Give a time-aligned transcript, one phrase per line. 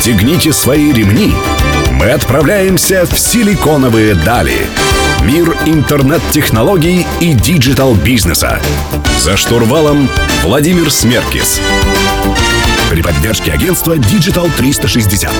[0.00, 1.30] Расстегните свои ремни.
[1.92, 4.56] Мы отправляемся в силиконовые дали.
[5.26, 8.62] Мир интернет-технологий и digital-бизнеса.
[9.18, 10.08] За штурвалом
[10.42, 11.60] Владимир Смеркис.
[12.88, 15.30] При поддержке агентства Digital 360.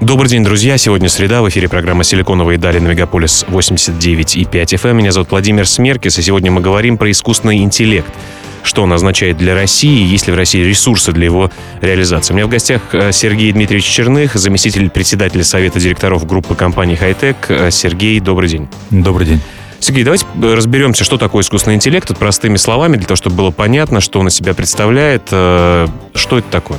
[0.00, 0.78] Добрый день, друзья.
[0.78, 1.42] Сегодня среда.
[1.42, 4.94] В эфире программа «Силиконовые дали» на Мегаполис 89,5 FM.
[4.94, 8.10] Меня зовут Владимир Смеркис, и сегодня мы говорим про искусственный интеллект–
[8.64, 12.32] что он означает для России, есть ли в России ресурсы для его реализации.
[12.32, 17.36] У меня в гостях э, Сергей Дмитриевич Черных, заместитель председателя Совета директоров группы компании «Хайтек».
[17.48, 18.68] Э, Сергей, добрый день.
[18.90, 19.40] Добрый день.
[19.80, 24.00] Сергей, давайте разберемся, что такое искусственный интеллект, вот простыми словами, для того, чтобы было понятно,
[24.00, 25.28] что он из себя представляет.
[25.30, 26.78] Э, что это такое?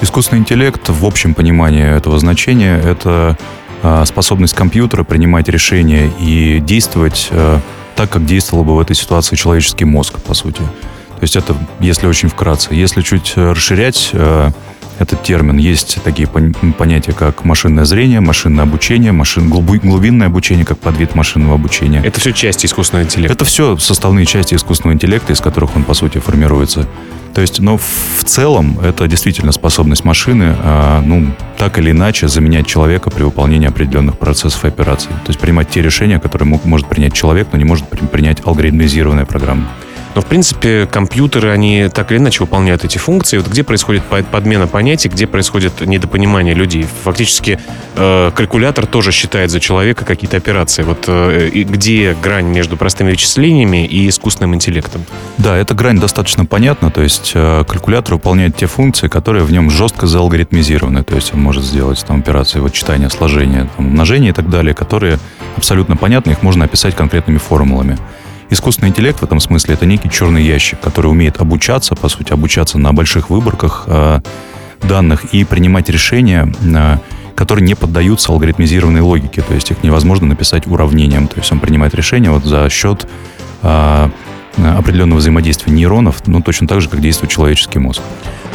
[0.00, 3.36] Искусственный интеллект в общем понимании этого значения– это
[4.06, 7.30] способность компьютера принимать решения и действовать
[8.04, 10.58] так, как действовал бы в этой ситуации человеческий мозг, по сути.
[10.58, 12.74] То есть это, если очень вкратце.
[12.74, 14.50] Если чуть э, расширять э,
[14.98, 21.14] этот термин, есть такие понятия, как машинное зрение, машинное обучение, машин, глубинное обучение, как подвид
[21.14, 22.02] машинного обучения.
[22.04, 23.32] Это все части искусственного интеллекта?
[23.32, 26.86] Это все составные части искусственного интеллекта, из которых он, по сути, формируется.
[27.34, 32.66] То есть, но в целом это действительно способность машины, а, ну, так или иначе заменять
[32.66, 35.10] человека при выполнении определенных процессов и операций.
[35.10, 39.68] То есть принимать те решения, которые может принять человек, но не может принять алгоритмизированная программа.
[40.14, 43.38] Но, в принципе, компьютеры, они так или иначе выполняют эти функции.
[43.38, 46.86] Вот где происходит подмена понятий, где происходит недопонимание людей.
[47.02, 47.58] Фактически
[47.96, 50.82] э, калькулятор тоже считает за человека какие-то операции.
[50.82, 55.04] Вот э, где грань между простыми вычислениями и искусственным интеллектом?
[55.38, 56.90] Да, эта грань достаточно понятна.
[56.90, 61.02] То есть э, калькулятор выполняет те функции, которые в нем жестко зaalгоритмизированы.
[61.02, 64.74] То есть он может сделать там операции вот читания, сложения, там, умножения и так далее,
[64.74, 65.18] которые
[65.56, 67.98] абсолютно понятны, их можно описать конкретными формулами.
[68.50, 72.78] Искусственный интеллект в этом смысле это некий черный ящик, который умеет обучаться, по сути, обучаться
[72.78, 74.20] на больших выборках э,
[74.82, 76.98] данных и принимать решения, э,
[77.34, 79.42] которые не поддаются алгоритмизированной логике.
[79.42, 81.26] То есть их невозможно написать уравнением.
[81.26, 83.08] То есть он принимает решения вот за счет
[83.62, 84.08] э,
[84.56, 88.02] определенного взаимодействия нейронов, ну, точно так же, как действует человеческий мозг.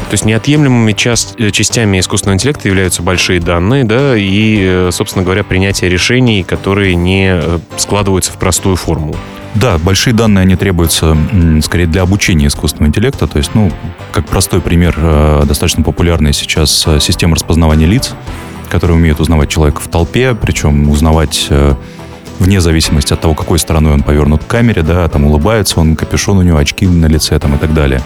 [0.09, 5.43] То есть неотъемлемыми част, частями искусственного интеллекта являются большие данные, да, и, э, собственно говоря,
[5.43, 9.17] принятие решений, которые не э, складываются в простую формулу.
[9.55, 11.17] Да, большие данные, они требуются
[11.63, 13.27] скорее для обучения искусственного интеллекта.
[13.27, 13.71] То есть, ну,
[14.11, 14.95] как простой пример,
[15.45, 18.13] достаточно популярная сейчас система распознавания лиц,
[18.69, 21.49] которая умеет узнавать человека в толпе, причем узнавать
[22.37, 26.37] вне зависимости от того, какой стороной он повернут к камере, да, там улыбается он, капюшон
[26.37, 28.01] у него, очки на лице там и так далее.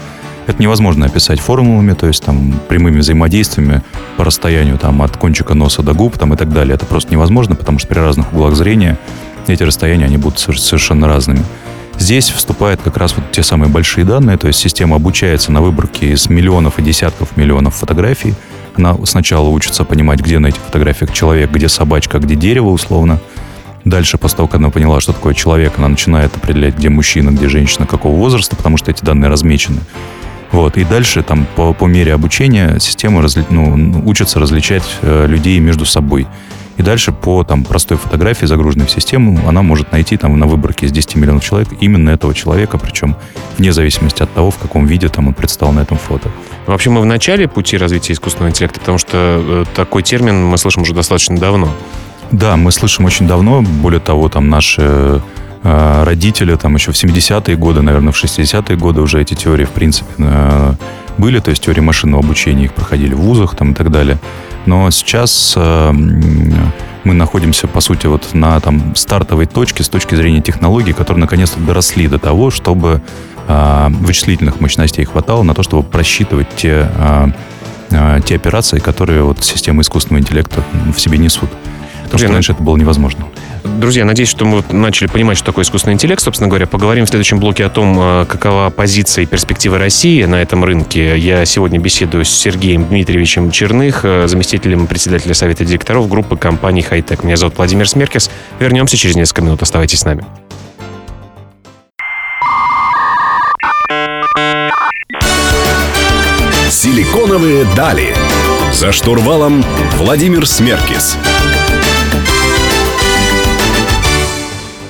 [0.46, 3.82] Это невозможно описать формулами, то есть там прямыми взаимодействиями
[4.16, 6.74] по расстоянию там от кончика носа до губ там и так далее.
[6.74, 8.98] Это просто невозможно, потому что при разных углах зрения
[9.52, 11.44] эти расстояния, они будут совершенно разными.
[11.98, 16.12] Здесь вступают как раз вот те самые большие данные, то есть система обучается на выборке
[16.12, 18.34] из миллионов и десятков миллионов фотографий.
[18.76, 23.20] Она сначала учится понимать, где на этих фотографиях человек, где собачка, где дерево условно.
[23.84, 27.48] Дальше, после того, как она поняла, что такое человек, она начинает определять, где мужчина, где
[27.48, 29.80] женщина, какого возраста, потому что эти данные размечены.
[30.52, 30.76] Вот.
[30.76, 35.84] И дальше там по, по мере обучения система разли, ну, учится различать э, людей между
[35.84, 36.26] собой.
[36.76, 40.86] И дальше по там, простой фотографии, загруженной в систему, она может найти там, на выборке
[40.86, 43.16] из 10 миллионов человек именно этого человека, причем
[43.58, 46.30] вне зависимости от того, в каком виде там, он представлен на этом фото.
[46.66, 50.82] Вообще мы в начале пути развития искусственного интеллекта, потому что э, такой термин мы слышим
[50.82, 51.68] уже достаточно давно.
[52.32, 53.62] Да, мы слышим очень давно.
[53.62, 55.22] Более того, там наши
[55.64, 59.70] Э, родители там еще в 70-е годы, наверное, в 60-е годы уже эти теории, в
[59.70, 60.74] принципе, э,
[61.16, 64.18] были, то есть теории машинного обучения, их проходили в вузах там и так далее.
[64.66, 70.40] Но сейчас э, мы находимся, по сути, вот на там стартовой точке с точки зрения
[70.40, 73.02] технологий, которые наконец-то доросли до того, чтобы
[73.46, 76.88] вычислительных мощностей хватало на то, чтобы просчитывать те,
[78.24, 80.64] те операции, которые вот системы искусственного интеллекта
[80.96, 81.50] в себе несут.
[82.14, 83.26] Потому что раньше это было невозможно.
[83.64, 86.22] Друзья, надеюсь, что мы начали понимать, что такое искусственный интеллект.
[86.22, 90.36] Собственно говоря, поговорим в следующем блоке о том, э, какова позиция и перспектива России на
[90.40, 91.18] этом рынке.
[91.18, 97.24] Я сегодня беседую с Сергеем Дмитриевичем Черных, э, заместителем председателя Совета директоров группы компании «Хайтек».
[97.24, 98.30] Меня зовут Владимир Смеркес.
[98.60, 99.62] Вернемся через несколько минут.
[99.62, 100.24] Оставайтесь с нами.
[106.70, 108.14] Силиконовые дали.
[108.72, 109.64] За штурвалом
[109.98, 111.16] Владимир Смеркис.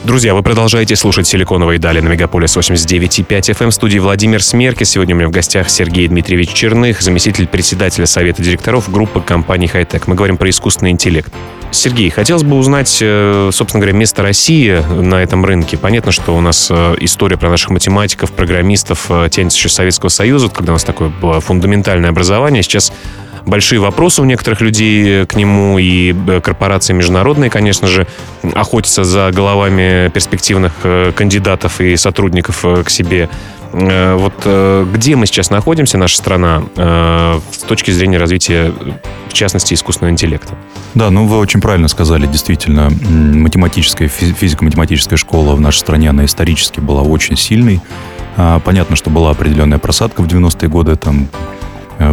[0.05, 3.71] Друзья, вы продолжаете слушать «Силиконовые дали» на Мегаполис 89,5 FM.
[3.71, 4.85] В студии Владимир Смерки.
[4.85, 10.07] Сегодня у меня в гостях Сергей Дмитриевич Черных, заместитель председателя Совета директоров группы компании «Хайтек».
[10.07, 11.33] Мы говорим про искусственный интеллект.
[11.71, 15.79] Сергей, хотелось бы узнать, э, собственно говоря, место России на этом рынке.
[15.79, 20.11] Понятно, что у нас э, история про наших математиков, программистов э, тянется еще с Советского
[20.11, 22.63] Союза, когда у нас такое было фундаментальное образование.
[22.63, 22.93] Сейчас
[23.47, 28.07] большие вопросы у некоторых людей к нему, и э, корпорации международные, конечно же,
[28.55, 33.29] охотятся за головами перспективных э, кандидатов и сотрудников к себе.
[33.73, 34.47] Вот
[34.93, 38.73] где мы сейчас находимся, наша страна, с точки зрения развития,
[39.29, 40.55] в частности, искусственного интеллекта?
[40.95, 46.79] Да, ну вы очень правильно сказали, действительно, математическая, физико-математическая школа в нашей стране, она исторически
[46.79, 47.81] была очень сильной.
[48.37, 51.54] А, понятно, что была определенная просадка в 90-е годы, там э,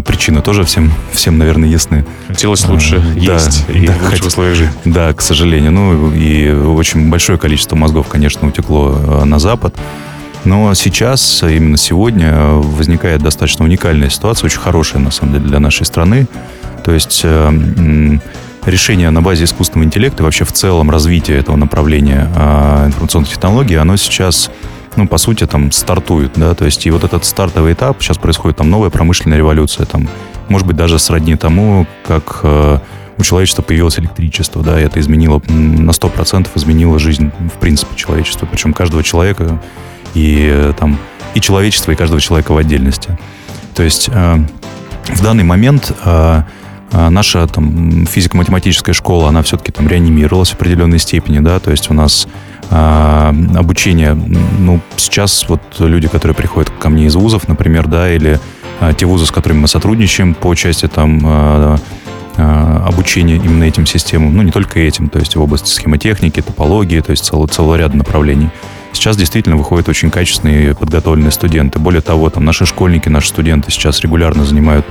[0.05, 2.05] причины тоже всем, всем, наверное, ясны.
[2.27, 4.69] Хотелось лучше а, есть да, и да, в лучших условиях жить.
[4.85, 5.71] Да, к сожалению.
[5.71, 9.75] Ну, и очень большое количество мозгов, конечно, утекло э, на Запад.
[10.43, 15.85] Но сейчас, именно сегодня, возникает достаточно уникальная ситуация, очень хорошая, на самом деле, для нашей
[15.85, 16.27] страны.
[16.83, 18.19] То есть э,
[18.65, 22.27] решение на базе искусственного интеллекта вообще в целом развитие этого направления
[22.85, 24.51] информационных технологий, оно сейчас
[24.95, 28.57] ну, по сути, там, стартует, да, то есть и вот этот стартовый этап, сейчас происходит
[28.57, 30.07] там новая промышленная революция, там,
[30.49, 32.79] может быть, даже сродни тому, как э,
[33.17, 38.47] у человечества появилось электричество, да, и это изменило, на 100% изменило жизнь, в принципе, человечества,
[38.49, 39.61] причем каждого человека
[40.13, 40.97] и э, там,
[41.35, 43.17] и человечество, и каждого человека в отдельности.
[43.75, 44.37] То есть э,
[45.07, 46.43] в данный момент э,
[46.91, 51.89] э наша там физико-математическая школа, она все-таки там реанимировалась в определенной степени, да, то есть
[51.89, 52.27] у нас
[52.73, 54.13] а, обучение.
[54.13, 58.39] Ну, сейчас вот люди, которые приходят ко мне из вузов, например, да, или
[58.79, 61.77] а, те вузы, с которыми мы сотрудничаем по части там а,
[62.87, 67.11] обучения именно этим системам, ну, не только этим, то есть в области схемотехники, топологии, то
[67.11, 68.49] есть целого, целого ряда направлений.
[68.93, 71.77] Сейчас действительно выходят очень качественные подготовленные студенты.
[71.77, 74.85] Более того, там наши школьники, наши студенты сейчас регулярно занимают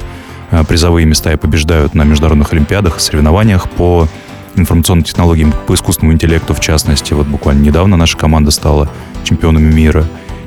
[0.68, 4.08] призовые места и побеждают на международных олимпиадах, соревнованиях по
[4.56, 7.12] информационным технологиям, по искусственному интеллекту в частности.
[7.14, 8.88] Вот буквально недавно наша команда стала
[9.24, 10.04] чемпионами мира.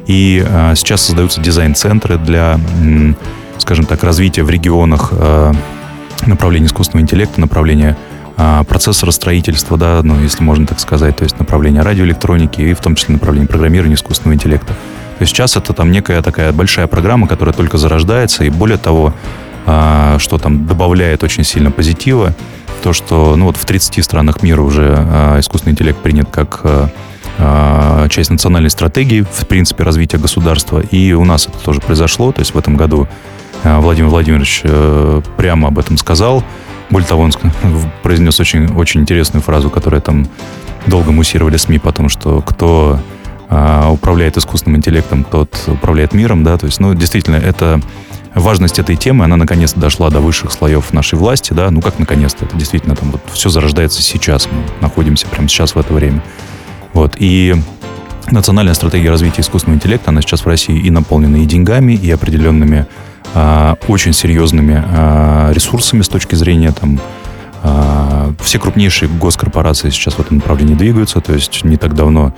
[0.08, 2.60] И а, сейчас создаются дизайн-центры для,
[3.58, 5.54] скажем так, развития в регионах а,
[6.26, 7.98] направления искусственного интеллекта, направления
[8.36, 12.96] а, процессоростроительства, да, ну, если можно так сказать, то есть направление радиоэлектроники и в том
[12.96, 14.74] числе направление программирования искусственного интеллекта.
[14.74, 19.14] То есть сейчас это там некая такая большая программа, которая только зарождается, и более того,
[19.64, 22.34] что там добавляет очень сильно позитива,
[22.84, 26.62] то, что ну, вот в 30 странах мира уже а, искусственный интеллект принят как
[27.40, 30.80] а, часть национальной стратегии, в принципе, развития государства.
[30.80, 32.32] И у нас это тоже произошло.
[32.32, 33.08] То есть в этом году
[33.64, 36.44] Владимир Владимирович а, прямо об этом сказал.
[36.90, 37.32] Более того, он
[38.04, 40.28] произнес очень, очень интересную фразу, которая там
[40.86, 43.00] долго муссировали СМИ, потому что кто
[43.50, 47.82] а, управляет искусственным интеллектом, тот управляет миром, да, то есть, ну, действительно, это
[48.34, 52.46] важность этой темы, она наконец-то дошла до высших слоев нашей власти, да, ну как наконец-то,
[52.46, 56.24] это действительно там вот все зарождается сейчас, мы находимся прямо сейчас в это время.
[56.94, 57.56] Вот, и
[58.32, 62.88] национальная стратегия развития искусственного интеллекта, она сейчас в России и наполнена и деньгами, и определенными
[63.34, 67.00] а, очень серьезными а, ресурсами с точки зрения там
[67.64, 72.34] а, все крупнейшие госкорпорации сейчас в этом направлении двигаются, то есть не так давно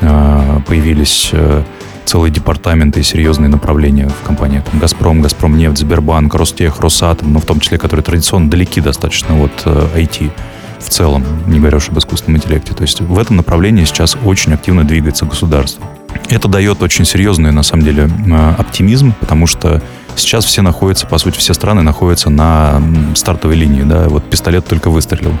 [0.00, 1.64] появились а,
[2.06, 4.64] целые департаменты и серьезные направления в компаниях.
[4.72, 9.88] «Газпром», «Газпромнефть», «Сбербанк», «Ростех», «Росатом», но в том числе, которые традиционно далеки достаточно от э,
[9.96, 10.30] IT
[10.78, 12.74] в целом, не говоря уж об искусственном интеллекте.
[12.74, 15.84] То есть в этом направлении сейчас очень активно двигается государство.
[16.28, 19.82] Это дает очень серьезный, на самом деле, э, оптимизм, потому что
[20.14, 22.80] сейчас все находятся, по сути, все страны находятся на
[23.14, 23.82] стартовой линии.
[23.82, 24.08] Да?
[24.08, 25.32] Вот пистолет только выстрелил.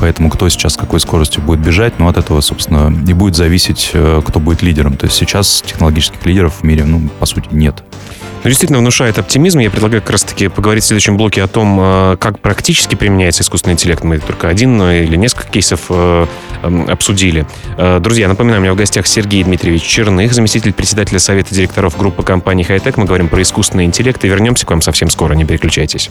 [0.00, 3.90] Поэтому кто сейчас с какой скоростью будет бежать, ну, от этого, собственно, и будет зависеть,
[3.94, 4.96] э, кто будет лидером.
[4.96, 7.82] То есть сейчас технологических лидеров в мире, ну, по сути, нет.
[8.44, 9.58] Ну, действительно внушает оптимизм.
[9.58, 13.74] Я предлагаю как раз-таки поговорить в следующем блоке о том, э, как практически применяется искусственный
[13.74, 14.04] интеллект.
[14.04, 15.90] Мы только один э, или несколько кейсов
[16.60, 17.46] обсудили.
[18.00, 22.66] Друзья, напоминаю, у меня в гостях Сергей Дмитриевич Черных, заместитель председателя Совета директоров группы компании
[22.66, 22.94] Hightech.
[22.96, 25.34] Мы говорим про искусственный интеллект и вернемся к вам совсем скоро.
[25.34, 26.10] Не переключайтесь.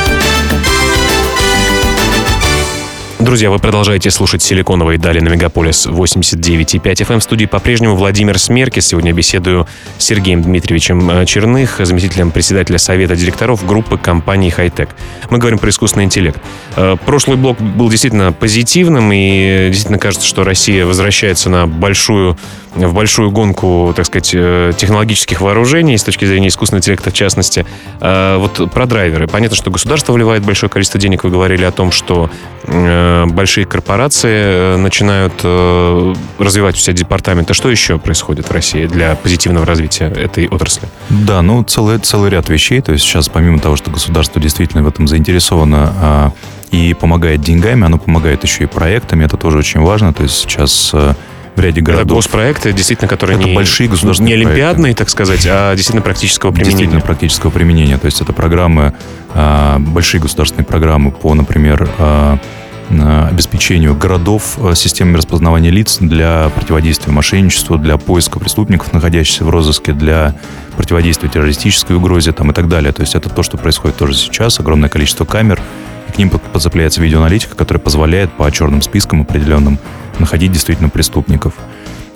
[3.21, 7.19] Друзья, вы продолжаете слушать «Силиконовые дали» на Мегаполис 89,5 FM.
[7.19, 8.87] В студии по-прежнему Владимир Смеркис.
[8.87, 9.67] Сегодня беседую
[9.99, 14.89] с Сергеем Дмитриевичем э, Черных, заместителем председателя Совета директоров группы компании «Хайтек».
[15.29, 16.41] Мы говорим про искусственный интеллект.
[16.75, 22.39] Э, прошлый блок был действительно позитивным, и действительно кажется, что Россия возвращается на большую
[22.73, 27.65] в большую гонку, так сказать, э, технологических вооружений с точки зрения искусственного интеллекта в частности.
[27.99, 29.27] Вот про драйверы.
[29.27, 31.25] Понятно, что государство вливает большое количество денег.
[31.25, 32.31] Вы говорили о том, что
[33.27, 35.33] большие корпорации э, начинают
[36.39, 37.53] развивать все департаменты.
[37.53, 40.87] Что еще происходит в России для позитивного развития этой отрасли?
[41.09, 42.81] Да, ну целый, целый ряд вещей.
[42.81, 46.31] То есть сейчас помимо того, что государство действительно в этом заинтересовано, а,
[46.71, 50.13] и помогает деньгами, оно помогает еще и проектами, это тоже очень важно.
[50.13, 51.13] То есть сейчас э,
[51.55, 52.05] в ряде городов.
[52.05, 55.03] Это госпроекты, действительно, которые это не, большие государственные не олимпиадные, проекты.
[55.03, 56.71] так сказать, а действительно практического применения.
[56.71, 57.97] Действительно практического применения.
[57.97, 58.93] То есть это программы,
[59.33, 62.39] а, большие государственные программы по, например, а, а,
[62.89, 69.93] обеспечению городов а, системами распознавания лиц для противодействия мошенничеству, для поиска преступников, находящихся в розыске,
[69.93, 70.35] для
[70.75, 72.91] противодействия террористической угрозе там, и так далее.
[72.91, 74.59] То есть это то, что происходит тоже сейчас.
[74.59, 75.61] Огромное количество камер,
[76.09, 79.79] и к ним подцепляется видеоаналитика, которая позволяет по черным спискам определенным
[80.19, 81.53] находить действительно преступников.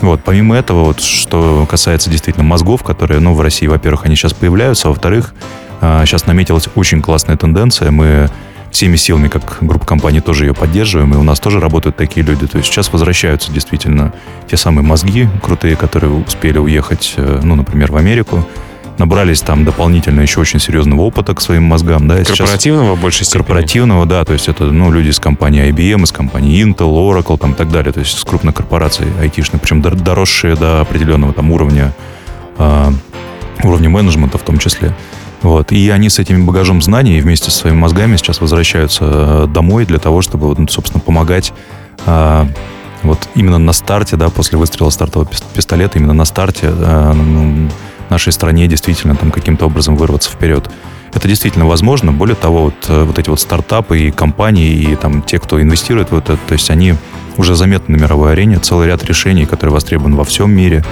[0.02, 4.34] Вот, помимо этого, вот, что касается действительно мозгов, которые, ну, в России, во-первых, они сейчас
[4.34, 5.34] появляются, а во-вторых,
[5.80, 7.92] сейчас наметилась очень классная тенденция.
[7.92, 8.30] Мы
[8.76, 12.46] всеми силами, как группа компаний, тоже ее поддерживаем, и у нас тоже работают такие люди.
[12.46, 14.14] То есть сейчас возвращаются действительно
[14.52, 18.46] те самые мозги крутые, которые успели уехать, э, ну, например, в Америку,
[18.98, 22.06] набрались там дополнительно еще очень серьезного опыта к своим мозгам.
[22.06, 23.44] Да, корпоративного в большей степени?
[23.44, 27.54] Корпоративного, да, то есть это ну, люди из компании IBM, из компании Intel, Oracle там,
[27.54, 31.94] и так далее, то есть с крупных корпораций айтишных, причем доросшие до определенного там уровня,
[32.58, 32.92] э,
[33.64, 34.94] уровня менеджмента в том числе.
[35.42, 35.72] Вот.
[35.72, 40.22] И они с этим багажом знаний вместе со своими мозгами сейчас возвращаются домой для того,
[40.22, 41.54] чтобы, ну, собственно, помогать
[42.06, 42.46] э,
[43.04, 47.68] вот именно на старте, да, после выстрела стартового пистолета, именно на старте э,
[48.10, 50.70] нашей стране действительно там каким-то образом вырваться вперед.
[51.14, 52.12] Это действительно возможно.
[52.12, 56.18] Более того, вот, вот эти вот стартапы и компании, и там те, кто инвестирует в
[56.18, 56.96] это, то есть они
[57.38, 60.84] уже заметны на мировой арене, целый ряд решений, которые востребованы во всем мире.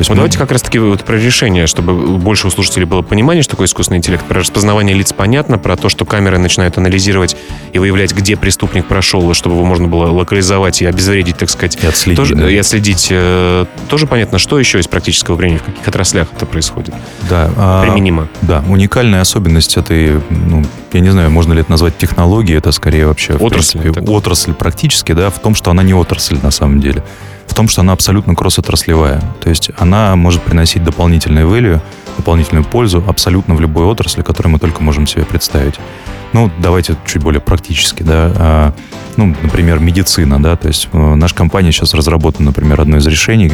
[0.00, 0.20] Есть вот мы...
[0.20, 3.98] давайте как раз-таки вот про решение, чтобы больше у слушателей было понимание, что такое искусственный
[3.98, 4.24] интеллект.
[4.24, 7.36] Про распознавание лиц понятно, про то, что камеры начинают анализировать
[7.74, 11.78] и выявлять, где преступник прошел, чтобы его можно было локализовать и обезвредить, так сказать.
[11.82, 12.16] И отследить.
[12.16, 12.50] Тоже, да.
[12.50, 13.08] И отследить.
[13.10, 16.94] Э, тоже понятно, что еще из практического времени, в каких отраслях это происходит?
[17.28, 17.82] Да.
[17.82, 18.22] Применимо.
[18.22, 18.64] А, да.
[18.68, 20.64] Уникальная особенность этой, ну,
[20.94, 23.34] я не знаю, можно ли это назвать технологией, это скорее вообще...
[23.34, 23.78] Отрасль.
[23.78, 27.04] принципе, отрасль практически, да, в том, что она не отрасль на самом деле
[27.50, 29.20] в том, что она абсолютно кросс-отраслевая.
[29.40, 31.80] То есть она может приносить дополнительное value,
[32.16, 35.74] дополнительную пользу абсолютно в любой отрасли, которую мы только можем себе представить.
[36.32, 38.32] Ну, давайте чуть более практически, да.
[38.36, 38.74] А,
[39.16, 43.52] ну, например, медицина, да, то есть э, наша компания сейчас разработана, например, одно из решений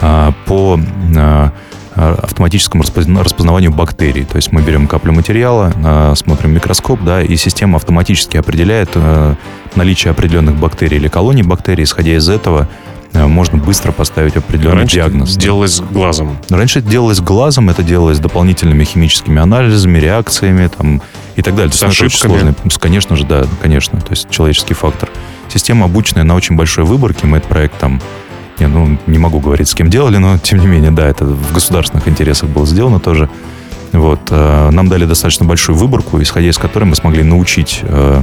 [0.00, 0.80] а, по
[1.16, 1.52] а,
[1.96, 4.24] автоматическому распознаванию бактерий.
[4.24, 9.34] То есть мы берем каплю материала, смотрим микроскоп, да, и система автоматически определяет э,
[9.76, 11.84] наличие определенных бактерий или колоний бактерий.
[11.84, 12.68] Исходя из этого,
[13.14, 15.32] можно быстро поставить определенный Раньше диагноз.
[15.32, 16.36] Это делалось глазом.
[16.50, 21.00] Раньше это делалось глазом, это делалось дополнительными химическими анализами, реакциями там,
[21.36, 21.72] и так далее.
[21.72, 22.40] С То есть ну, ошибками.
[22.40, 22.54] Сложно.
[22.80, 24.00] Конечно же, да, конечно.
[24.00, 25.08] То есть человеческий фактор.
[25.48, 27.26] Система обученная на очень большой выборке.
[27.26, 28.00] Мы этот проект там
[28.58, 31.52] не, ну, не могу говорить, с кем делали, но тем не менее, да, это в
[31.52, 33.28] государственных интересах было сделано тоже.
[33.92, 38.22] Вот, э, нам дали достаточно большую выборку, исходя из которой мы смогли научить э,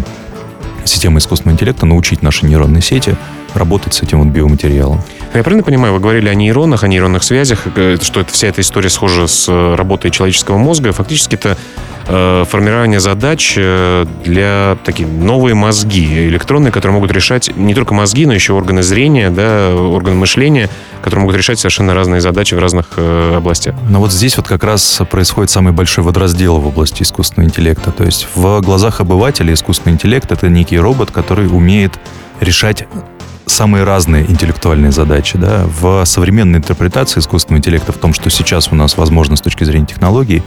[0.85, 3.15] системы искусственного интеллекта, научить наши нейронные сети
[3.53, 5.01] работать с этим вот биоматериалом.
[5.33, 8.61] Я правильно понимаю, вы говорили о нейронах, о нейронных связях, э, что это, вся эта
[8.61, 10.91] история схожа с э, работой человеческого мозга.
[10.91, 11.57] Фактически это
[12.45, 18.33] формирование задач э, для такие новые мозги электронные, которые могут решать не только мозги, но
[18.33, 20.69] еще органы зрения, да, органы мышления,
[21.01, 23.75] которые могут решать совершенно разные задачи в разных э, областях.
[23.89, 27.91] Но вот здесь вот как раз происходит самый большой водораздел в области искусственного интеллекта.
[27.91, 31.99] То есть в глазах обывателя искусственный интеллект— это некий робот, который умеет
[32.39, 32.87] решать
[33.45, 35.37] самые разные интеллектуальные задачи.
[35.37, 35.65] Да?
[35.65, 39.85] В современной интерпретации искусственного интеллекта, в том, что сейчас у нас возможно с точки зрения
[39.85, 40.43] технологий,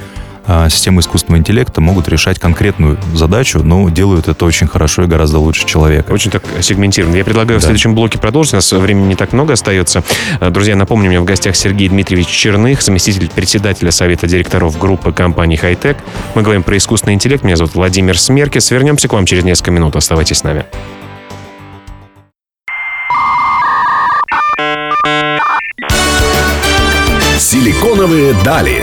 [0.47, 5.67] системы искусственного интеллекта могут решать конкретную задачу, но делают это очень хорошо и гораздо лучше
[5.67, 6.13] человека.
[6.13, 7.17] Очень так сегментированно.
[7.17, 7.63] Я предлагаю да.
[7.63, 8.55] в следующем блоке продолжить.
[8.55, 10.05] У нас времени не так много остается.
[10.41, 15.13] А, друзья, напомню, у меня в гостях Сергей Дмитриевич Черных, заместитель председателя Совета директоров группы
[15.13, 15.97] компании «Хайтек».
[16.35, 17.45] Мы говорим про искусственный интеллект.
[17.45, 18.71] Меня зовут Владимир Смеркис.
[18.71, 19.97] Вернемся к вам через несколько минут.
[19.97, 20.65] Оставайтесь с нами.
[27.39, 28.83] Силиконовые дали.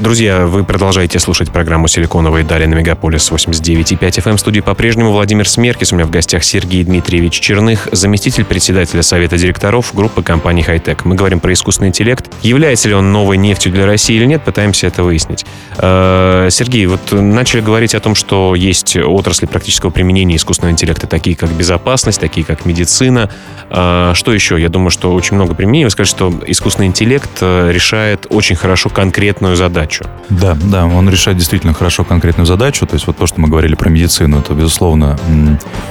[0.00, 4.36] Друзья, вы продолжаете слушать программу «Силиконовые дали» на Мегаполис 89,5 FM.
[4.36, 5.92] В студии по-прежнему Владимир Смеркис.
[5.92, 11.04] У меня в гостях Сергей Дмитриевич Черных, заместитель председателя Совета директоров группы компании «Хайтек».
[11.04, 12.32] Мы говорим про искусственный интеллект.
[12.40, 15.44] Является ли он новой нефтью для России или нет, пытаемся это выяснить.
[15.76, 21.36] Э, Сергей, вот начали говорить о том, что есть отрасли практического применения искусственного интеллекта, такие
[21.36, 23.28] как безопасность, такие как медицина.
[23.68, 24.58] Э, что еще?
[24.58, 25.84] Я думаю, что очень много применений.
[25.84, 30.04] Вы скажете, что искусственный интеллект э, решает очень хорошо конкретную задачу задачу.
[30.30, 32.86] Да, да, он решает действительно хорошо конкретную задачу.
[32.86, 35.18] То есть вот то, что мы говорили про медицину, это, безусловно,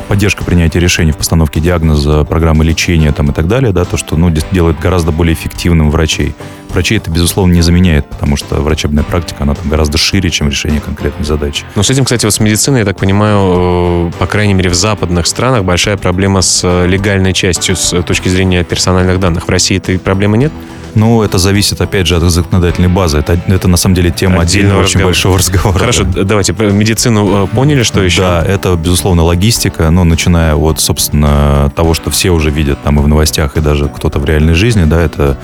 [0.08, 4.18] поддержка принятия решений в постановке диагноза, программы лечения там, и так далее, да, то, что
[4.18, 6.36] ну, делает гораздо более эффективным врачей.
[6.72, 10.82] Врачей это, безусловно, не заменяет, потому что врачебная практика, она там гораздо шире, чем решение
[10.82, 11.66] конкретной задачи.
[11.76, 14.76] Но с этим, кстати, вот с медициной, я так понимаю, э, по крайней мере, в
[14.76, 19.48] западных странах большая проблема с э, легальной частью с точки зрения персональных данных.
[19.48, 20.52] В России этой проблемы нет?
[20.96, 23.20] Ну, это зависит, опять же, от законодательной базы.
[23.20, 25.78] Это, это на самом деле тема отдельного, очень большого разговора.
[25.78, 26.24] Хорошо, да.
[26.24, 28.22] давайте про медицину поняли, что еще?
[28.22, 33.04] Да, это, безусловно, логистика, ну, начиная от, собственно, того, что все уже видят там и
[33.04, 35.38] в новостях, и даже кто-то в реальной жизни, да, это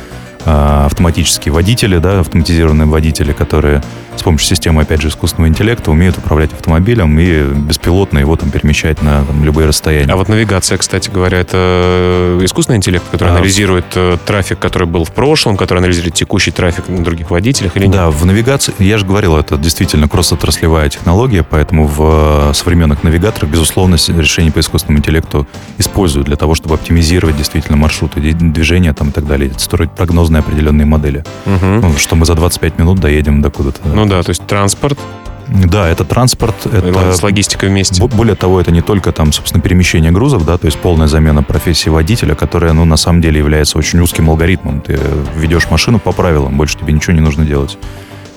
[0.46, 3.82] автоматические водители, да, автоматизированные водители, которые
[4.18, 9.02] с помощью системы, опять же, искусственного интеллекта умеют управлять автомобилем и беспилотно его там перемещать
[9.02, 10.12] на там, любые расстояния.
[10.12, 15.04] А вот навигация, кстати говоря, это искусственный интеллект, который а, анализирует э, трафик, который был
[15.04, 17.96] в прошлом, который анализирует текущий трафик на других водителях или нет?
[17.96, 23.52] Да, в навигации, я же говорил, это действительно кросс-отраслевая технология, поэтому в э, современных навигаторах,
[23.52, 25.48] безусловно, решения по искусственному интеллекту
[25.78, 30.40] используют для того, чтобы оптимизировать действительно маршруты движения там, и так далее, строить прогнозные разные
[30.40, 31.24] определенные модели.
[31.46, 31.66] Угу.
[31.66, 33.80] Ну, что мы за 25 минут доедем до куда-то.
[33.86, 35.00] Ну да, то есть транспорт,
[35.48, 36.56] да, это транспорт.
[36.66, 38.04] Это, с логистикой вместе.
[38.04, 41.90] Более того, это не только там, собственно, перемещение грузов, да, то есть полная замена профессии
[41.90, 44.82] водителя, которая, ну, на самом деле является очень узким алгоритмом.
[44.82, 45.00] Ты
[45.36, 47.78] ведешь машину по правилам, больше тебе ничего не нужно делать.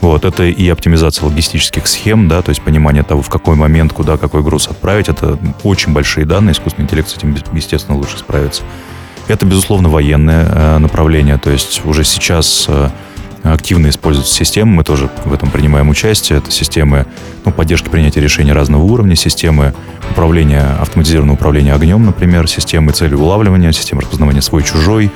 [0.02, 4.18] Вот, это и оптимизация логистических схем, да, то есть понимание того, в какой момент, куда
[4.18, 5.08] какой груз отправить.
[5.08, 8.62] Это очень большие данные, искусственный интеллект с этим, естественно, лучше справится.
[9.28, 11.38] Это, безусловно, военное э, направление.
[11.38, 12.88] То есть уже сейчас э,
[13.42, 16.38] активно используются системы, мы тоже в этом принимаем участие.
[16.38, 17.06] Это системы
[17.44, 19.74] ну, поддержки принятия решений разного уровня, системы
[20.10, 25.10] управления, автоматизированного управления огнем, например, системы целеулавливания, системы распознавания свой-чужой,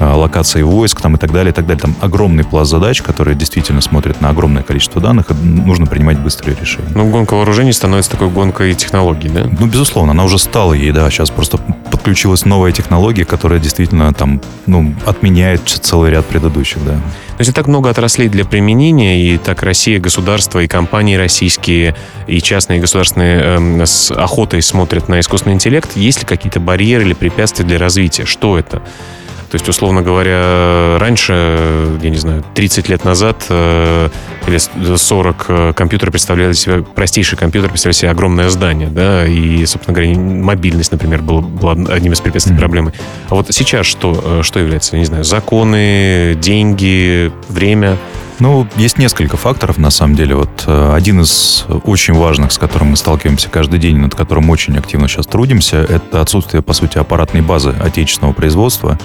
[0.00, 1.80] локации войск там, и так далее, и так далее.
[1.80, 6.56] Там огромный пласт задач, которые действительно смотрят на огромное количество данных, и нужно принимать быстрые
[6.60, 6.88] решения.
[6.94, 9.44] Ну, гонка вооружений становится такой гонкой технологий, да?
[9.58, 11.10] Ну, безусловно, она уже стала ей, да.
[11.10, 11.58] Сейчас просто
[11.90, 16.92] подключилась новая технология, которая действительно там, ну, отменяет целый ряд предыдущих, да.
[16.92, 21.94] То есть и так много отраслей для применения, и так Россия, государство, и компании российские,
[22.26, 25.96] и частные и государственные э, с охотой смотрят на искусственный интеллект.
[25.96, 28.24] Есть ли какие-то барьеры или препятствия для развития?
[28.24, 28.82] Что это?
[29.50, 34.10] То есть, условно говоря, раньше, я не знаю, 30 лет назад э,
[34.48, 39.94] или 40 э, компьютеры представляли себе, простейший компьютер представляли себе огромное здание, да, и, собственно
[39.94, 42.58] говоря, мобильность, например, была, была одним из препятствий mm-hmm.
[42.58, 42.92] проблемы.
[43.28, 47.96] А вот сейчас что, э, что является, я не знаю, законы, деньги, время?
[48.40, 50.36] Ну, есть несколько факторов, на самом деле.
[50.36, 55.08] Вот один из очень важных, с которым мы сталкиваемся каждый день, над которым очень активно
[55.08, 58.96] сейчас трудимся, это отсутствие, по сути, аппаратной базы отечественного производства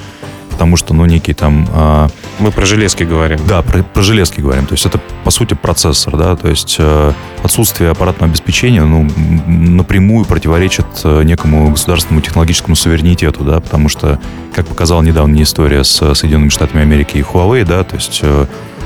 [0.54, 1.68] потому что, ну, некий там...
[1.74, 2.08] Э,
[2.40, 3.40] Мы про железки говорим.
[3.48, 4.66] Да, про, про железки говорим.
[4.68, 7.14] То есть это, по сути, процессор, да, то есть э,
[7.44, 9.10] отсутствие аппаратного обеспечения, ну,
[9.48, 14.20] напрямую противоречит э, некому государственному технологическому суверенитету, да, потому что,
[14.54, 18.46] как показала недавно история с Соединенными Штатами Америки и Huawei, да, то есть э,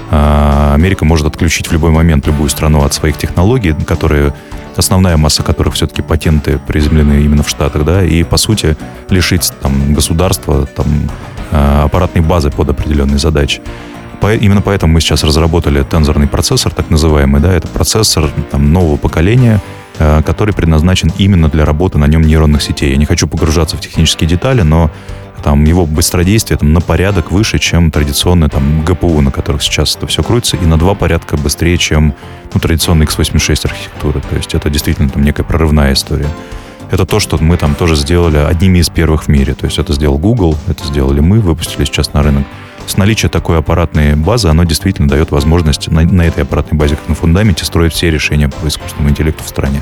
[0.10, 4.34] э, Америка может отключить в любой момент любую страну от своих технологий, которые
[4.78, 8.78] основная масса которых все-таки патенты приземлены именно в Штатах, да, и, по сути,
[9.10, 13.62] лишить там государства там Э, аппаратной базы под определенные задачи.
[14.20, 18.98] По, именно поэтому мы сейчас разработали тензорный процессор, так называемый, да, это процессор там, нового
[18.98, 19.62] поколения,
[20.00, 22.92] э, который предназначен именно для работы на нем нейронных сетей.
[22.92, 24.90] Я не хочу погружаться в технические детали, но
[25.44, 30.08] там его быстродействие там, на порядок выше, чем традиционные там ГПУ, на которых сейчас это
[30.08, 32.16] все крутится, и на два порядка быстрее, чем
[32.54, 34.20] ну, традиционная x86 архитектура.
[34.20, 36.30] То есть это действительно там некая прорывная история
[36.92, 39.54] это то, что мы там тоже сделали одними из первых в мире.
[39.54, 42.46] То есть это сделал Google, это сделали мы, выпустили сейчас на рынок.
[42.86, 47.10] С наличием такой аппаратной базы, оно действительно дает возможность на, на этой аппаратной базе, как
[47.10, 49.82] на фундаменте, строить все решения по искусственному интеллекту в стране.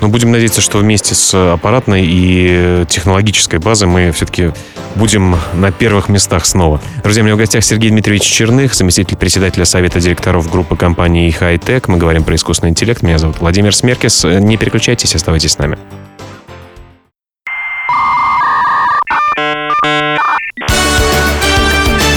[0.00, 4.50] Но будем надеяться, что вместе с аппаратной и технологической базой мы все-таки
[4.94, 6.80] будем на первых местах снова.
[7.02, 11.84] Друзья, у меня в гостях Сергей Дмитриевич Черных, заместитель председателя Совета директоров группы компании Hightech.
[11.86, 13.02] Мы говорим про искусственный интеллект.
[13.02, 14.24] Меня зовут Владимир Смеркис.
[14.24, 15.78] Не переключайтесь, оставайтесь с нами.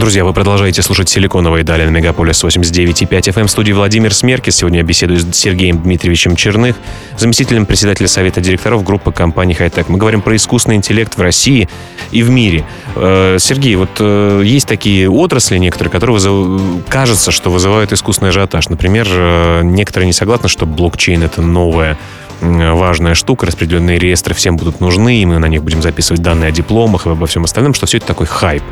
[0.00, 3.46] Друзья, вы продолжаете слушать «Силиконовые дали» на Мегаполис 89,5 FM.
[3.46, 4.56] В студии Владимир Смеркис.
[4.56, 6.76] Сегодня я беседую с Сергеем Дмитриевичем Черных,
[7.18, 9.90] заместителем председателя Совета директоров группы компании «Хайтек».
[9.90, 11.68] Мы говорим про искусственный интеллект в России
[12.12, 12.64] и в мире.
[12.96, 16.86] Э, Сергей, вот э, есть такие отрасли некоторые, которые вызыв...
[16.88, 18.70] кажется, что вызывают искусственный ажиотаж.
[18.70, 21.98] Например, э, некоторые не согласны, что блокчейн— это новая
[22.40, 26.52] важная штука, распределенные реестры всем будут нужны, и мы на них будем записывать данные о
[26.52, 28.62] дипломах и обо всем остальном, что все это такой хайп,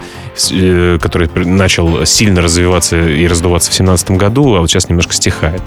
[0.50, 5.62] э, который начал сильно развиваться и раздуваться в 2017 году, а вот сейчас немножко стихает.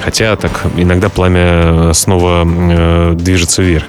[0.00, 3.84] Хотя так иногда пламя снова э, движется вверх.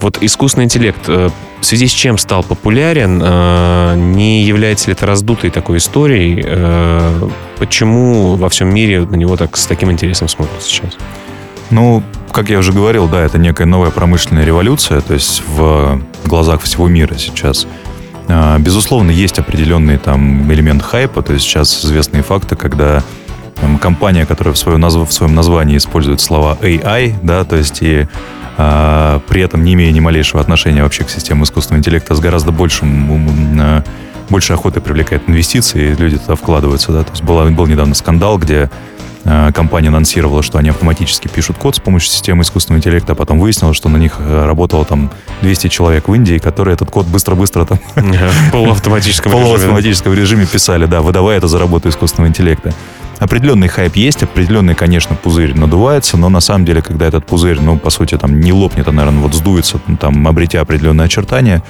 [0.00, 1.28] Вот искусственный интеллект э,
[1.60, 6.42] в связи с чем стал популярен, э, не является ли это раздутой такой историей?
[6.44, 10.96] Э, почему во всем мире на него так с таким интересом смотрят сейчас?
[11.68, 16.62] Ну, как я уже говорил, да, это некая новая промышленная революция, то есть в глазах
[16.62, 17.66] всего мира сейчас.
[18.58, 23.02] Безусловно, есть определенный там элемент хайпа, то есть сейчас известные факты, когда
[23.60, 25.08] там, компания, которая в, свою назв...
[25.08, 28.06] в своем названии использует слова AI, да, то есть и
[28.56, 32.52] а, при этом не имея ни малейшего отношения вообще к системе искусственного интеллекта, с гораздо
[32.52, 33.84] большим а,
[34.28, 38.64] большей охотой привлекает инвестиции, люди туда вкладываются, да, то есть был, был недавно скандал, где
[38.64, 38.70] а,
[39.54, 43.76] компания анонсировала, что они автоматически пишут код с помощью системы искусственного интеллекта, а потом выяснилось,
[43.76, 45.10] что на них э, работало там
[45.42, 47.78] 200 человек в Индии, которые этот код быстро-быстро там...
[47.94, 52.72] В полуавтоматическом полуавтоматическом режиме писали, да, выдавая это за работу искусственного интеллекта
[53.20, 57.78] определенный хайп есть, определенный, конечно, пузырь надувается, но на самом деле, когда этот пузырь, ну,
[57.78, 61.62] по сути, там не лопнет, а, наверное, вот сдуется, там, обретя определенные очертания,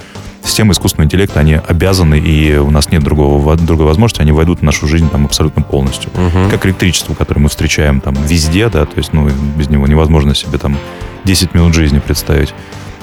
[0.45, 4.63] системы искусственного интеллекта, они обязаны, и у нас нет другого, другой возможности, они войдут в
[4.63, 6.11] нашу жизнь там абсолютно полностью.
[6.15, 6.51] Угу.
[6.51, 10.57] Как электричество, которое мы встречаем там везде, да, то есть, ну, без него невозможно себе
[10.57, 10.79] там
[11.25, 12.55] 10 минут жизни представить.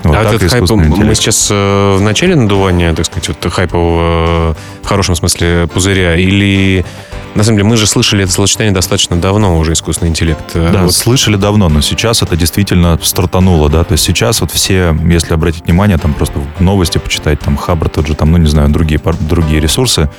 [0.03, 4.53] Вот а этот хайп, мы сейчас э, в начале надувания, так сказать, вот хайпового, э,
[4.83, 6.85] в хорошем смысле, пузыря, или
[7.35, 10.43] на самом деле, мы же слышали это словосочетание достаточно давно уже, искусственный интеллект.
[10.53, 10.93] Да, вот.
[10.93, 15.65] слышали давно, но сейчас это действительно стартануло, да, то есть сейчас вот все, если обратить
[15.65, 19.59] внимание, там просто новости почитать, там Хабр тот же, там, ну, не знаю, другие, другие
[19.59, 20.09] ресурсы,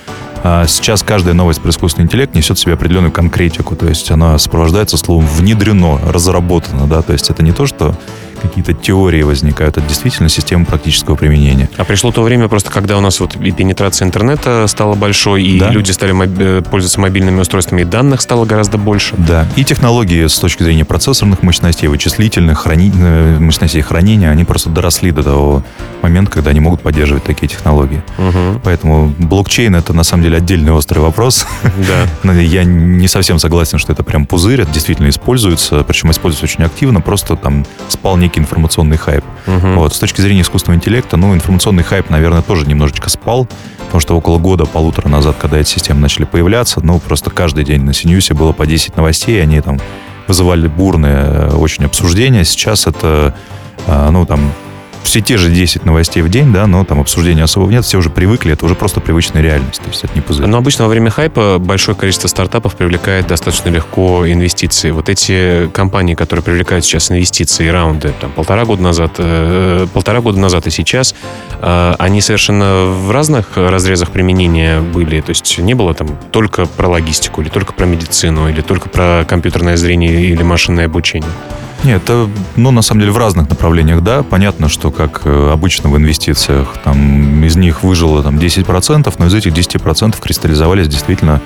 [0.45, 4.39] а сейчас каждая новость про искусственный интеллект несет в себе определенную конкретику, то есть она
[4.39, 7.97] сопровождается словом «внедрено», «разработано», да, то есть это не то, что
[8.39, 9.77] какие-то теории возникают.
[9.77, 11.69] Это действительно система практического применения.
[11.77, 15.59] А пришло то время просто, когда у нас вот и пенетрация интернета стала большой, и
[15.59, 15.71] да.
[15.71, 16.31] люди стали моб...
[16.39, 19.15] Э, пользоваться мобильными устройствами, и данных стало гораздо больше.
[19.17, 22.93] Да, и технологии с точки зрения процессорных мощностей, вычислительных храни...
[22.95, 25.63] Э, мощностей хранения, они просто доросли до того
[26.03, 28.03] момента, когда они могут поддерживать такие технологии.
[28.19, 28.61] Угу.
[28.65, 31.47] Поэтому блокчейн это на самом деле отдельный острый вопрос.
[32.23, 32.33] Да.
[32.41, 37.01] Я не совсем согласен, что это прям пузырь, это действительно используется, причем используется очень активно,
[37.01, 39.25] просто там спал некий информационный хайп.
[39.47, 39.69] Угу.
[39.75, 39.95] Вот.
[39.95, 44.39] С точки зрения искусственного интеллекта, ну, информационный хайп, наверное, тоже немножечко спал, потому что около
[44.39, 48.53] года, полутора назад, когда эти системы начали появляться, ну, просто каждый день на Синьюсе было
[48.53, 49.81] по 10 новостей, они там
[50.27, 52.45] вызывали бурные э, очень обсуждения.
[52.45, 53.35] Сейчас это,
[53.87, 54.53] э, ну, там,
[55.03, 58.11] все те же 10 новостей в день, да, но там обсуждения особого нет, все уже
[58.11, 60.47] привыкли, это уже просто привычная реальность, то есть это не пузырь.
[60.47, 64.91] Но обычно во время хайпа большое количество стартапов привлекает достаточно легко инвестиции.
[64.91, 70.39] Вот эти компании, которые привлекают сейчас инвестиции, раунды, там, полтора года назад, э, полтора года
[70.39, 71.15] назад и сейчас,
[71.61, 76.89] э, они совершенно в разных разрезах применения были, то есть не было там только про
[76.89, 81.31] логистику, или только про медицину, или только про компьютерное зрение или машинное обучение.
[81.85, 84.23] Нет, это, ну, на самом деле, в разных направлениях, да.
[84.23, 89.35] Понятно, что, как э, обычно в инвестициях, там, из них выжило там 10%, но из
[89.35, 91.41] этих 10% кристаллизовались действительно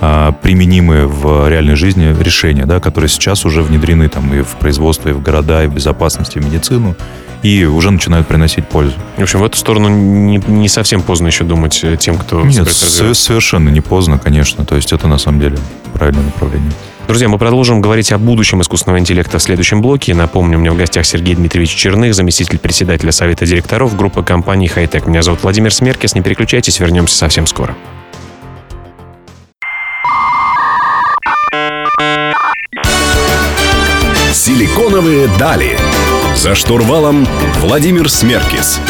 [0.00, 5.08] а, применимые в реальной жизни решения, да, которые сейчас уже внедрены там и в производство,
[5.08, 6.94] и в города, и в безопасность, и в медицину,
[7.42, 8.94] и уже начинают приносить пользу.
[9.16, 12.42] В общем, в эту сторону не, не совсем поздно еще думать э, тем, кто...
[12.42, 14.64] Нет, совершенно не поздно, конечно.
[14.64, 15.58] То есть это на самом деле
[15.92, 16.72] правильное направление.
[17.06, 20.14] Друзья, мы продолжим говорить о будущем искусственного интеллекта в следующем блоке.
[20.14, 25.06] Напомню, у меня в гостях Сергей Дмитриевич Черных, заместитель председателя Совета директоров группы компании «Хайтек».
[25.06, 26.14] Меня зовут Владимир Смеркис.
[26.14, 27.76] Не переключайтесь, вернемся совсем скоро.
[34.32, 35.78] Силиконовые дали.
[36.34, 37.26] За штурвалом
[37.60, 38.80] Владимир Смеркис.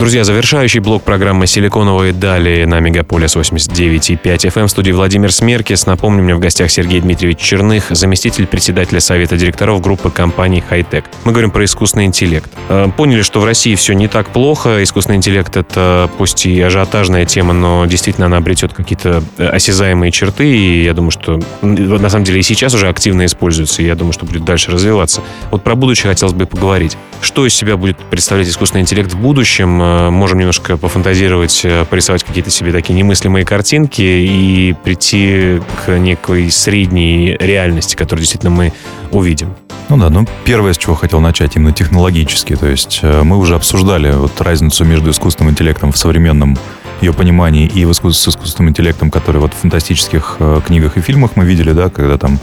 [0.00, 5.84] Друзья, завершающий блок программы «Силиконовые дали» на Мегаполис 89.5 FM в студии Владимир Смеркис.
[5.84, 11.04] Напомню, меня в гостях Сергей Дмитриевич Черных, заместитель председателя Совета директоров группы компаний «Хайтек».
[11.24, 12.50] Мы говорим про искусственный интеллект.
[12.70, 14.82] Э, поняли, что в России все не так плохо.
[14.82, 20.46] Искусственный интеллект— это пусть и ажиотажная тема, но действительно она обретет какие-то э, осязаемые черты.
[20.46, 23.82] И я думаю, что на самом деле и сейчас уже активно используется.
[23.82, 25.20] И я думаю, что будет дальше развиваться.
[25.50, 26.96] Вот про будущее хотелось бы поговорить.
[27.20, 29.89] Что из себя будет представлять искусственный интеллект в будущем?
[29.90, 36.50] Э, можем немножко пофантазировать, э, порисовать какие-то себе такие немыслимые картинки и прийти к некой
[36.50, 38.72] средней реальности, которую действительно мы
[39.10, 39.54] увидим.
[39.88, 42.54] Ну да, ну первое, с чего хотел начать, именно технологически.
[42.54, 46.56] То есть э, мы уже обсуждали вот разницу между искусственным интеллектом в современном
[47.00, 51.72] ее понимании и с искусственным интеллектом, который вот в фантастических книгах и фильмах мы видели,
[51.72, 52.38] да, когда там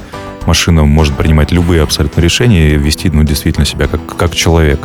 [0.47, 4.79] машина может принимать любые абсолютно решения и вести, ну, действительно себя как, как человек.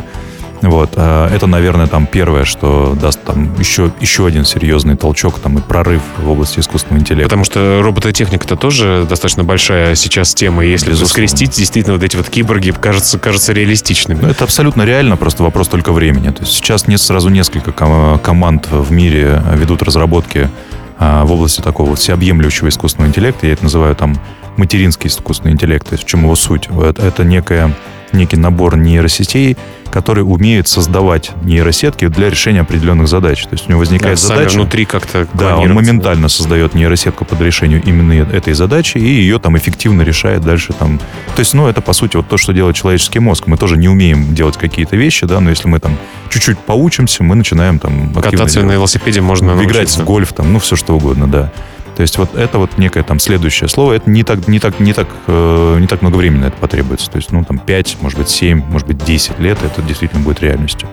[0.63, 0.93] Вот.
[0.95, 5.61] А это, наверное, там первое, что даст там еще, еще один серьезный толчок там, и
[5.61, 7.27] прорыв в области искусственного интеллекта.
[7.27, 10.65] Потому что робототехника это тоже достаточно большая сейчас тема.
[10.65, 11.11] И если Безусловно.
[11.11, 14.19] скрестить, действительно, вот эти вот киборги кажутся, кажутся реалистичными.
[14.21, 16.29] Ну, это абсолютно реально, просто вопрос только времени.
[16.29, 20.49] То есть сейчас не сразу несколько команд в мире ведут разработки
[20.97, 23.47] а, в области такого всеобъемлющего искусственного интеллекта.
[23.47, 24.15] Я это называю там
[24.55, 25.87] материнский искусственный интеллект.
[25.87, 26.69] То есть в чем его суть?
[26.69, 27.75] Это, это некая,
[28.13, 29.57] некий набор нейросетей,
[29.93, 33.43] который умеет создавать нейросетки для решения определенных задач.
[33.43, 34.55] То есть у него возникает да, задача...
[34.55, 39.55] внутри как-то Да, он моментально создает нейросетку под решению именно этой задачи, и ее там
[39.55, 40.97] эффективно решает дальше там...
[41.35, 43.45] То есть, ну, это, по сути, вот то, что делает человеческий мозг.
[43.45, 45.95] Мы тоже не умеем делать какие-то вещи, да, но если мы там
[46.31, 48.11] чуть-чуть поучимся, мы начинаем там...
[48.15, 48.69] Кататься делать.
[48.69, 50.01] на велосипеде можно Играть научиться.
[50.01, 51.51] в гольф, там, ну, все что угодно, да.
[51.95, 54.93] То есть вот это вот некое там следующее слово, это не так, не так, не
[54.93, 57.09] так, э, не так много времени это потребуется.
[57.09, 60.41] То есть, ну, там 5, может быть, 7, может быть, 10 лет это действительно будет
[60.41, 60.89] реальностью.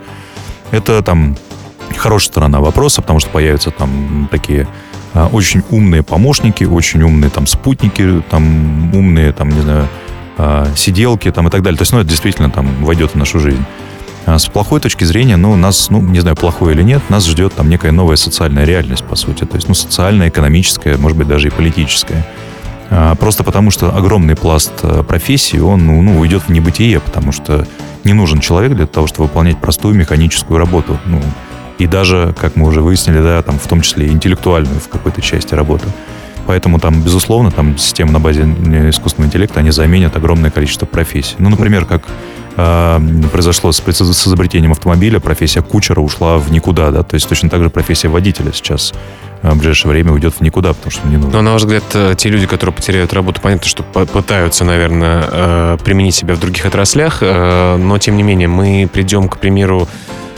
[0.69, 1.35] Это там
[1.97, 4.67] хорошая сторона вопроса, потому что появятся там такие
[5.13, 9.87] э, очень умные помощники, очень умные там спутники, там умные, там, не знаю,
[10.37, 11.77] э, сиделки там и так далее.
[11.77, 13.65] То есть, ну, это действительно там войдет в нашу жизнь.
[14.25, 17.53] А с плохой точки зрения, ну, нас, ну, не знаю, плохой или нет, нас ждет
[17.53, 19.45] там некая новая социальная реальность, по сути.
[19.45, 22.25] То есть, ну, социальная, экономическая, может быть, даже и политическая.
[22.91, 27.31] А, просто потому, что огромный пласт э, профессий, он, ну, ну, уйдет в небытие, потому
[27.31, 27.65] что
[28.03, 30.99] не нужен человек для того, чтобы выполнять простую механическую работу.
[31.05, 31.21] Ну,
[31.79, 35.55] и даже, как мы уже выяснили, да, там, в том числе интеллектуальную в какой-то части
[35.55, 35.87] работы.
[36.47, 41.35] Поэтому там, безусловно, там системы на базе искусственного интеллекта, они заменят огромное количество профессий.
[41.39, 42.09] Ну, например, как э,
[42.55, 47.63] произошло с, с изобретением автомобиля, профессия кучера ушла в никуда, да, то есть точно так
[47.63, 48.93] же профессия водителя сейчас
[49.41, 51.31] в ближайшее время уйдет в никуда, потому что не нужно.
[51.31, 55.77] Но, на ваш взгляд, э, те люди, которые потеряют работу, понятно, что пытаются, наверное, э,
[55.83, 59.87] применить себя в других отраслях, э, но, тем не менее, мы придем, к примеру,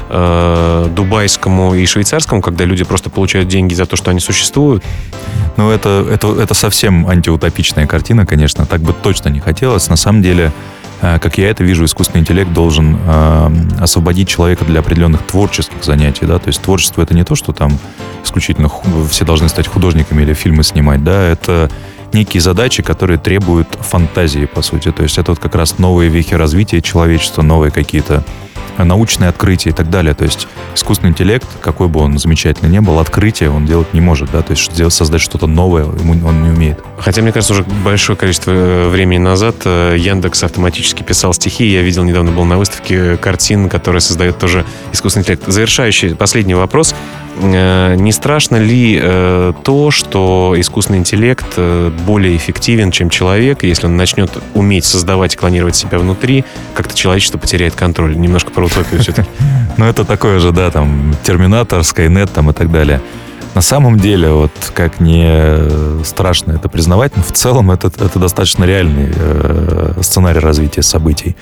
[0.10, 4.84] дубайскому и швейцарскому, когда люди просто получают деньги за то, что они существуют?
[5.58, 8.67] Ну, это, это, это совсем антиутопичная картина, конечно.
[8.67, 9.89] Так бы точно не хотелось.
[9.89, 10.72] На самом деле, Э,
[11.19, 13.49] как я это вижу, искусственный интеллект должен э,
[13.81, 17.77] освободить человека для определенных творческих занятий, да, то есть творчество это не то, что там
[18.23, 18.69] исключительно
[19.09, 21.69] все должны стать художниками или фильмы снимать, да, это
[22.13, 26.35] некие задачи, которые требуют фантазии, по сути, то есть это вот как раз новые вехи
[26.35, 28.23] развития человечества, новые какие-то
[28.77, 30.13] научные открытия и так далее.
[30.13, 34.31] То есть искусственный интеллект, какой бы он замечательный не был, открытие он делать не может,
[34.31, 36.79] да, то есть создать что-то новое ему он не умеет.
[36.97, 41.65] Хотя, мне кажется, уже большое количество э, времени назад э, Яндекс автоматически писал стихи.
[41.65, 45.43] Я видел, недавно был на выставке картин, которые создает тоже искусственный интеллект.
[45.47, 46.95] Завершающий, последний вопрос.
[47.41, 53.88] Э, не страшно ли э, то, что искусственный интеллект э, более эффективен, чем человек, если
[53.88, 58.15] он начнет уметь создавать и клонировать себя внутри, как-то человечество потеряет контроль?
[58.15, 59.30] Немножко про утопию все-таки.
[59.76, 63.02] Ну, это такое же, да, там, Терминатор, Скайнет там и так далее.
[63.56, 68.65] На самом деле, вот как не страшно это признавать, но в целом это, это достаточно
[68.65, 71.36] реальный э, сценарий развития событий.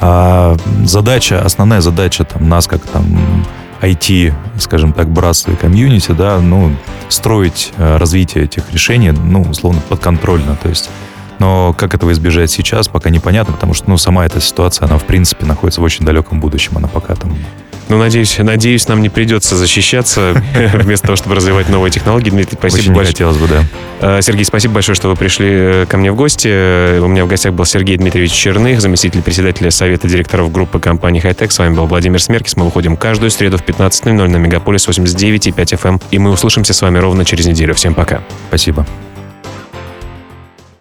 [0.00, 3.44] А задача, основная задача там, нас, как там
[3.80, 6.74] IT, скажем так, братство и комьюнити, да, ну,
[7.08, 10.90] строить э, развитие этих решений, ну, условно, подконтрольно, то есть.
[11.38, 15.04] Но как этого избежать сейчас, пока непонятно, потому что, ну, сама эта ситуация, она, в
[15.04, 17.36] принципе, находится в очень далеком будущем, она пока там
[17.88, 20.42] ну, надеюсь, надеюсь, нам не придется защищаться
[20.74, 22.30] вместо того, чтобы развивать новые технологии.
[22.30, 23.06] Дмитрий, спасибо Очень большое.
[23.06, 23.64] хотелось бы, да.
[24.00, 26.98] А, Сергей, спасибо большое, что вы пришли э, ко мне в гости.
[26.98, 31.52] У меня в гостях был Сергей Дмитриевич Черных, заместитель председателя Совета директоров группы компании Хайтек.
[31.52, 32.56] С вами был Владимир Смеркис.
[32.56, 36.02] Мы выходим каждую среду в 15.00 на Мегаполис 89.5 FM.
[36.10, 37.74] И мы услышимся с вами ровно через неделю.
[37.74, 38.22] Всем пока.
[38.48, 38.86] Спасибо.